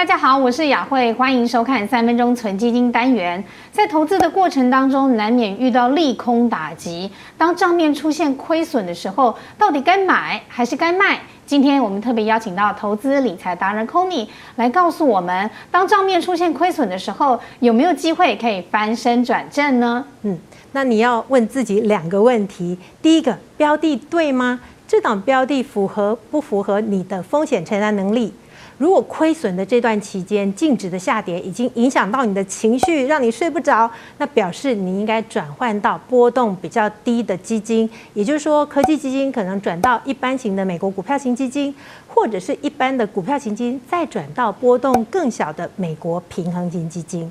[0.00, 3.44] 大家好，我是雅慧，欢迎收看三分钟存基金单元。
[3.70, 7.10] 在投资的过程当中，难免遇到利空打击。
[7.36, 11.20] 当账面出现亏损的时候，到底该买还是该卖？
[11.44, 14.26] 今天我们特别邀请到投资理财达人 Conny
[14.56, 20.02] 来告诉我们，当账面出现亏损的时候，有没有机会可以翻身转正呢？
[20.22, 20.38] 嗯，
[20.72, 24.60] 那你要问自己两个问题：第一个，标的对吗？
[24.88, 28.32] 这档标的符合不符合你的风险承担能力？
[28.80, 41.74] 如果亏损的这段期间，净值的下跌已经影响到你的情绪，让你睡不着，那表示你应该转换到波动比较低的基金，也就是说，科技基金可能转到一般型的美国股票型基金，
[42.08, 47.30] 或者是一般的股票型基金，再转到波动更小的美国平衡型基金。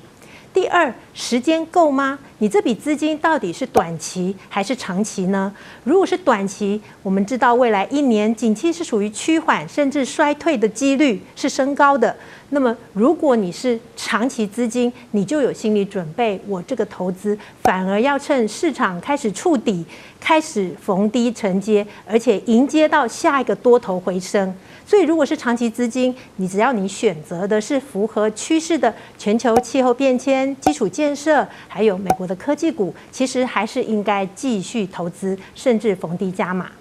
[0.52, 2.18] 第二，时间够吗？
[2.40, 5.54] 你这笔资金到底是短期还是长期呢？
[5.84, 12.16] 如果是短期，我们知道未来一年景气是属于趋缓甚至衰退的几率是升高的。
[12.50, 19.86] 那么，如果你是长期资金，你就有心理准备，我这个投资反而要趁市场开始触底，
[20.20, 24.52] 开始逢低承接，而且迎接到下一个多头回升。
[24.90, 36.72] 所以，如果是长期资金，你只要你选择的是符合趋势的全球气候变迁、基础建设，还有美国的科技股，其实还是应该继续投资，甚至逢低加码。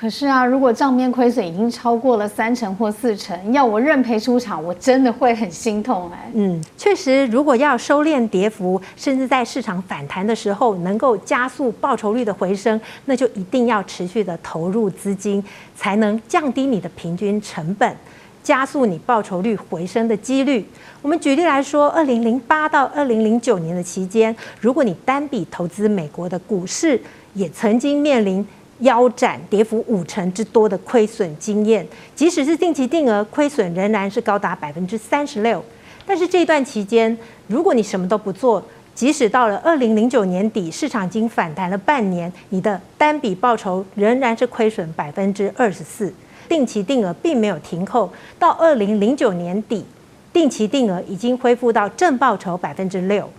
[0.00, 6.30] 可是啊，如果账面亏损已经超过了三成或四成，要我认赔出场，我真的会很心痛哎。
[6.32, 15.44] 嗯，确实，如果要收敛跌幅，甚至在市场反弹的时候能够加速报酬率的回升，那就一定要持续的投入资金，
[15.76, 17.94] 才能降低你的平均成本，
[18.42, 20.66] 加速你报酬率回升的几率。
[21.02, 26.98] 我们举例来说，二零零八到二零零九年的期间，如果你单笔投资美国的股市，
[27.34, 28.46] 也曾经面临。
[28.80, 35.64] 腰斩，跌幅五成之多的亏损经验，即使是定期定额亏损，仍然是高达百分之三十六。
[36.06, 38.62] 但是这段期间，如果你什么都不做，
[38.94, 46.12] 即使到了二零零九年底，市场已经反弹了半年，你的单笔报酬仍然是亏损百分之二十四。
[46.48, 49.84] 定期定额并没有停扣，到二零零九年底，
[50.32, 53.30] 定期定额已经恢复到正报酬百分之六。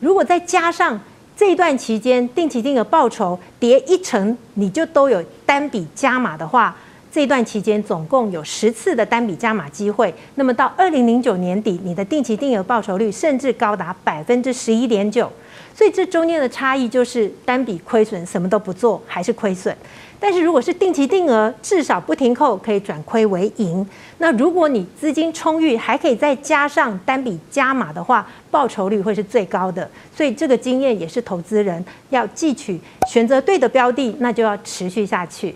[0.00, 1.00] 如果再加上
[1.44, 6.76] 这段期间，定期定额报酬跌一成，你就都有单笔加码的话，
[7.12, 10.12] 这段期间总共有十次的单笔加码机会。
[10.36, 15.30] 那么到二零零九年底，你的定期定额报酬率甚至高达百分之十一点九。
[15.74, 19.76] 所以这中间的差异就是单笔亏损，什么都不做还是亏损。
[20.18, 23.86] 但是如果是定期定额，至少不停扣，可以转亏为盈。
[24.16, 29.86] 那如果你资金充裕，还可以再加上单笔加码的话，报酬率会是最高的。
[30.16, 35.54] 所以这个经验也是投资人要汲取，选择对的标的，那就要持续下去。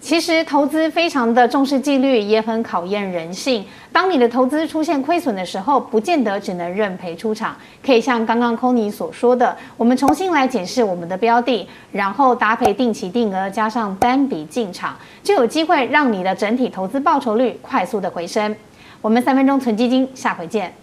[0.00, 3.64] 其实投资非常的重视纪律，也很考验人性。
[3.92, 18.56] 当你的投资出现亏损的时候，不见得只能认赔出场，可以像刚刚 Conny 所说的，我们重新来检视我们的标的，然后搭配定期定额加上单笔进场，就有机会让你的整体投资报酬率快速的回升。
[19.02, 20.79] 我们三分钟存基金，下回见。